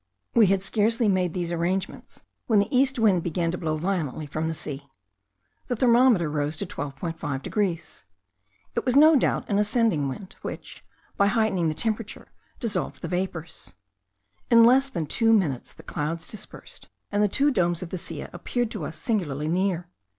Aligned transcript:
We 0.33 0.47
had 0.47 0.63
scarcely 0.63 1.07
made 1.07 1.35
these 1.35 1.51
arrangements 1.51 2.23
when 2.47 2.57
the 2.57 2.75
east 2.75 2.97
wind 2.97 3.21
began 3.21 3.51
to 3.51 3.57
blow 3.59 3.77
violently 3.77 4.25
from 4.25 4.47
the 4.47 4.55
sea. 4.55 4.89
The 5.67 5.75
thermometer 5.75 6.27
rose 6.27 6.55
to 6.55 6.65
12.5 6.65 7.41
degrees. 7.43 8.03
It 8.75 8.83
was 8.83 8.95
no 8.95 9.15
doubt 9.15 9.47
an 9.47 9.59
ascending 9.59 10.07
wind, 10.09 10.37
which, 10.41 10.83
by 11.17 11.27
heightening 11.27 11.67
the 11.67 11.75
temperature, 11.75 12.31
dissolved 12.59 13.03
the 13.03 13.07
vapours. 13.07 13.75
In 14.49 14.63
less 14.63 14.89
than 14.89 15.05
two 15.05 15.31
minutes 15.33 15.71
the 15.71 15.83
clouds 15.83 16.27
dispersed, 16.27 16.89
and 17.11 17.21
the 17.21 17.27
two 17.27 17.51
domes 17.51 17.83
of 17.83 17.91
the 17.91 17.99
Silla 17.99 18.27
appeared 18.33 18.71
to 18.71 18.85
us 18.85 18.97
singularly 18.97 19.47
near. 19.49 19.87